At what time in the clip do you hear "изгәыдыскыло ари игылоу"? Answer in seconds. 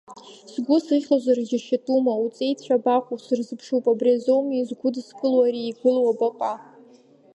4.59-6.07